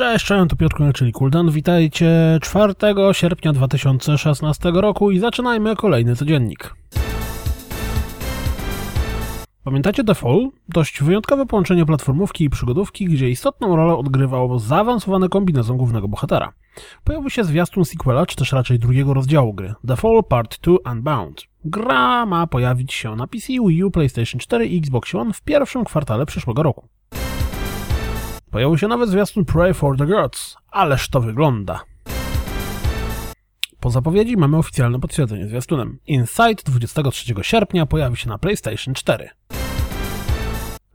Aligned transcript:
Cześć, 0.00 0.24
cześć, 0.24 0.50
to 0.50 0.56
Piotr 0.56 0.76
Kunel, 0.76 0.92
czyli 0.92 1.12
Kuldan. 1.12 1.50
Witajcie 1.50 2.38
4 2.42 2.74
sierpnia 3.12 3.52
2016 3.52 4.70
roku 4.74 5.10
i 5.10 5.18
zaczynajmy 5.18 5.76
kolejny 5.76 6.16
codziennik. 6.16 6.74
Pamiętacie 9.64 10.04
The 10.04 10.14
Fall? 10.14 10.48
Dość 10.68 11.02
wyjątkowe 11.02 11.46
połączenie 11.46 11.86
platformówki 11.86 12.44
i 12.44 12.50
przygodówki, 12.50 13.04
gdzie 13.04 13.30
istotną 13.30 13.76
rolę 13.76 13.96
odgrywał 13.96 14.58
zaawansowany 14.58 15.28
kombinezon 15.28 15.76
głównego 15.76 16.08
bohatera. 16.08 16.52
Pojawił 17.04 17.30
się 17.30 17.44
zwiastun 17.44 17.84
sequela, 17.84 18.26
czy 18.26 18.36
też 18.36 18.52
raczej 18.52 18.78
drugiego 18.78 19.14
rozdziału 19.14 19.54
gry, 19.54 19.74
The 19.88 19.96
Fall 19.96 20.24
Part 20.28 20.60
2 20.60 20.92
Unbound. 20.92 21.42
Gra 21.64 22.26
ma 22.26 22.46
pojawić 22.46 22.92
się 22.92 23.16
na 23.16 23.26
PC, 23.26 23.46
Wii 23.46 23.84
U, 23.84 23.90
PlayStation 23.90 24.38
4 24.38 24.66
i 24.66 24.78
Xbox 24.78 25.14
One 25.14 25.32
w 25.32 25.42
pierwszym 25.42 25.84
kwartale 25.84 26.26
przyszłego 26.26 26.62
roku. 26.62 26.88
Pojawił 28.50 28.78
się 28.78 28.88
nawet 28.88 29.08
zwiastun 29.08 29.44
Pray 29.44 29.74
for 29.74 29.96
the 29.96 30.06
Gods, 30.06 30.56
ależ 30.70 31.08
to 31.08 31.20
wygląda. 31.20 31.80
Po 33.80 33.90
zapowiedzi 33.90 34.36
mamy 34.36 34.56
oficjalne 34.56 35.00
potwierdzenie 35.00 35.48
zwiastunem. 35.48 35.98
Inside 36.06 36.62
23 36.64 37.34
sierpnia 37.42 37.86
pojawi 37.86 38.16
się 38.16 38.28
na 38.28 38.38
PlayStation 38.38 38.94
4. 38.94 39.30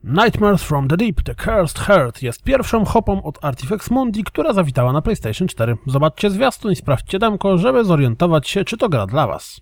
Nightmares 0.04 0.64
from 0.64 0.88
the 0.88 0.98
Deep 0.98 1.22
The 1.22 1.36
Cursed 1.36 1.80
Heart 1.80 2.22
jest 2.22 2.44
pierwszą 2.44 2.86
hopą 2.86 3.24
od 3.24 3.46
Artifex 3.46 3.92
Mundi, 3.92 4.24
która 4.24 4.54
zawitała 4.54 4.94
na 4.94 5.02
PlayStation 5.02 5.48
4. 5.48 5.78
Zobaczcie 5.88 6.30
zwiastun 6.30 6.72
i 6.72 6.76
sprawdźcie 6.76 7.20
demko, 7.20 7.58
żeby 7.58 7.86
zorientować 7.86 8.50
się, 8.50 8.66
czy 8.66 8.78
to 8.78 8.90
gra 8.90 9.08
dla 9.08 9.28
Was. 9.28 9.62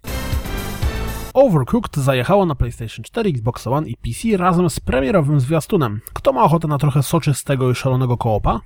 Overcooked 1.34 1.98
zajechało 1.98 2.46
na 2.46 2.56
PlayStation 2.56 3.04
4, 3.04 3.30
Xbox 3.30 3.68
One 3.68 3.88
i 3.88 3.98
PC 3.98 4.38
razem 4.38 4.70
z 4.70 4.80
premierowym 4.80 5.40
zwiastunem. 5.40 6.02
Kto 6.14 6.34
ma 6.34 6.44
ochotę 6.44 6.68
na 6.68 6.78
trochę 6.78 7.04
soczystego 7.04 7.72
i 7.72 7.76
szalonego 7.76 8.18
koopa? 8.18 8.62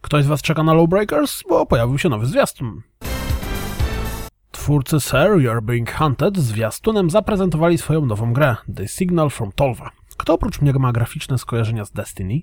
Ktoś 0.00 0.24
z 0.24 0.26
Was 0.26 0.42
czeka 0.42 0.62
na 0.62 0.74
Lowbreakers? 0.74 1.42
Bo 1.48 1.66
pojawił 1.66 1.98
się 1.98 2.08
nowy 2.08 2.26
zwiastun. 2.26 2.82
Twórcy 4.50 5.00
Sir 5.00 5.30
You're 5.38 5.62
Being 5.62 5.92
Hunted 5.92 6.38
zwiastunem 6.38 7.10
zaprezentowali 7.10 7.78
swoją 7.78 8.06
nową 8.06 8.32
grę, 8.32 8.56
The 8.76 8.88
Signal 8.88 9.30
from 9.30 9.52
Tolva. 9.52 9.90
Kto 10.16 10.34
oprócz 10.34 10.60
mnie 10.60 10.72
ma 10.72 10.92
graficzne 10.92 11.38
skojarzenia 11.38 11.84
z 11.84 11.92
Destiny? 11.92 12.40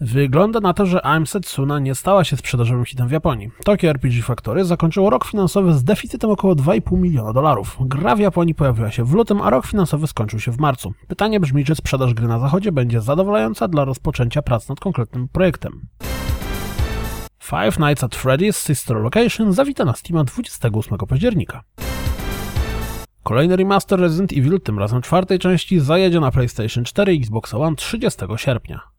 Wygląda 0.00 0.60
na 0.60 0.74
to, 0.74 0.86
że 0.86 0.98
I'm 0.98 1.26
Setsuna 1.26 1.78
nie 1.78 1.94
stała 1.94 2.24
się 2.24 2.36
sprzedażowym 2.36 2.84
hitem 2.84 3.08
w 3.08 3.10
Japonii. 3.10 3.50
Tokyo 3.64 3.90
RPG 3.90 4.22
Factory 4.22 4.64
zakończyło 4.64 5.10
rok 5.10 5.24
finansowy 5.24 5.74
z 5.74 5.84
deficytem 5.84 6.30
około 6.30 6.54
2,5 6.54 6.98
miliona 6.98 7.32
dolarów. 7.32 7.76
Gra 7.80 8.16
w 8.16 8.18
Japonii 8.18 8.54
pojawiła 8.54 8.90
się 8.90 9.04
w 9.04 9.12
lutym, 9.12 9.40
a 9.40 9.50
rok 9.50 9.66
finansowy 9.66 10.06
skończył 10.06 10.40
się 10.40 10.52
w 10.52 10.58
marcu. 10.58 10.92
Pytanie 11.08 11.40
brzmi, 11.40 11.64
czy 11.64 11.74
sprzedaż 11.74 12.14
gry 12.14 12.28
na 12.28 12.38
zachodzie 12.38 12.72
będzie 12.72 13.00
zadowalająca 13.00 13.68
dla 13.68 13.84
rozpoczęcia 13.84 14.42
prac 14.42 14.68
nad 14.68 14.80
konkretnym 14.80 15.28
projektem. 15.28 15.86
Five 17.42 17.78
Nights 17.78 18.04
at 18.04 18.16
Freddy's 18.16 18.66
Sister 18.66 18.96
Location 18.96 19.52
zawita 19.52 19.84
na 19.84 19.92
Steam 19.92 20.24
28 20.24 20.98
października. 20.98 21.62
Kolejny 23.22 23.56
remaster 23.56 24.00
Resident 24.00 24.32
Evil, 24.32 24.60
tym 24.60 24.78
razem 24.78 25.02
czwartej 25.02 25.38
części, 25.38 25.80
zajedzie 25.80 26.20
na 26.20 26.30
PlayStation 26.30 26.84
4 26.84 27.14
i 27.14 27.18
Xbox 27.18 27.54
One 27.54 27.76
30 27.76 28.20
sierpnia. 28.36 28.95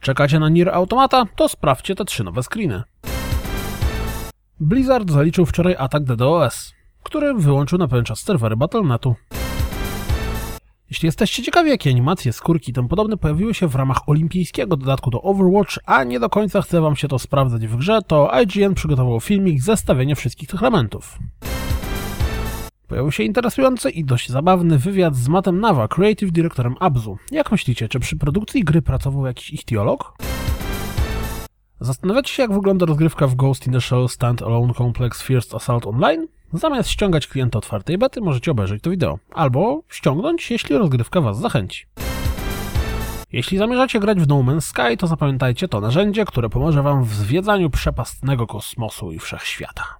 Czekacie 0.00 0.38
na 0.38 0.48
Nier 0.48 0.68
Automata? 0.68 1.24
To 1.36 1.48
sprawdźcie 1.48 1.94
te 1.94 2.04
trzy 2.04 2.24
nowe 2.24 2.42
screeny. 2.42 2.82
Blizzard 4.60 5.10
zaliczył 5.10 5.46
wczoraj 5.46 5.76
atak 5.78 6.04
DDoS, 6.04 6.72
który 7.02 7.34
wyłączył 7.34 7.78
na 7.78 7.88
pewien 7.88 8.04
czas 8.04 8.20
serwery 8.20 8.56
Battle.netu. 8.56 9.14
Jeśli 10.90 11.06
jesteście 11.06 11.42
ciekawi, 11.42 11.70
jakie 11.70 11.90
animacje, 11.90 12.32
skórki 12.32 12.70
i 12.70 12.74
tym 12.74 12.88
podobne 12.88 13.16
pojawiły 13.16 13.54
się 13.54 13.68
w 13.68 13.74
ramach 13.74 14.08
olimpijskiego 14.08 14.76
dodatku 14.76 15.10
do 15.10 15.22
Overwatch, 15.22 15.78
a 15.86 16.04
nie 16.04 16.20
do 16.20 16.30
końca 16.30 16.62
chce 16.62 16.80
wam 16.80 16.96
się 16.96 17.08
to 17.08 17.18
sprawdzać 17.18 17.66
w 17.66 17.76
grze, 17.76 18.02
to 18.06 18.30
IGN 18.42 18.74
przygotował 18.74 19.20
filmik 19.20 19.62
zestawienia 19.62 20.14
wszystkich 20.14 20.48
tych 20.48 20.62
elementów. 20.62 21.18
Pojawił 22.90 23.12
się 23.12 23.22
interesujący 23.22 23.90
i 23.90 24.04
dość 24.04 24.28
zabawny 24.28 24.78
wywiad 24.78 25.16
z 25.16 25.28
Mattem 25.28 25.60
Nawa, 25.60 25.88
creative 25.88 26.32
dyrektorem 26.32 26.74
Abzu. 26.80 27.18
Jak 27.30 27.52
myślicie, 27.52 27.88
czy 27.88 28.00
przy 28.00 28.16
produkcji 28.16 28.64
gry 28.64 28.82
pracował 28.82 29.26
jakiś 29.26 29.50
ichtiolog? 29.50 30.14
Zastanawiacie 31.80 32.32
się, 32.32 32.42
jak 32.42 32.52
wygląda 32.52 32.86
rozgrywka 32.86 33.26
w 33.26 33.34
Ghost 33.34 33.66
in 33.66 33.72
the 33.72 33.80
Shell 33.80 34.08
Standalone 34.08 34.74
Complex 34.74 35.22
First 35.22 35.54
Assault 35.54 35.86
Online? 35.86 36.26
Zamiast 36.52 36.88
ściągać 36.88 37.26
klienta 37.26 37.58
otwartej 37.58 37.98
bety, 37.98 38.20
możecie 38.20 38.50
obejrzeć 38.50 38.82
to 38.82 38.90
wideo. 38.90 39.18
Albo 39.34 39.82
ściągnąć, 39.88 40.50
jeśli 40.50 40.76
rozgrywka 40.76 41.20
Was 41.20 41.38
zachęci. 41.38 41.86
Jeśli 43.32 43.58
zamierzacie 43.58 44.00
grać 44.00 44.20
w 44.20 44.28
No 44.28 44.34
Man's 44.34 44.60
Sky, 44.60 44.96
to 44.96 45.06
zapamiętajcie 45.06 45.68
to 45.68 45.80
narzędzie, 45.80 46.24
które 46.24 46.48
pomoże 46.48 46.82
Wam 46.82 47.04
w 47.04 47.14
zwiedzaniu 47.14 47.70
przepastnego 47.70 48.46
kosmosu 48.46 49.12
i 49.12 49.18
wszechświata. 49.18 49.99